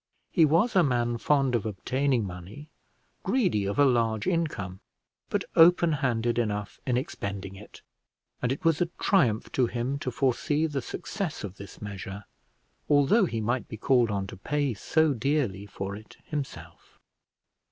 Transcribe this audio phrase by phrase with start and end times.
[0.31, 2.71] He was a man fond of obtaining money,
[3.21, 4.79] greedy of a large income,
[5.29, 7.83] but open handed enough in expending it,
[8.41, 12.23] and it was a triumph to him to foresee the success of this measure,
[12.89, 16.97] although he might be called on to pay so dearly for it himself.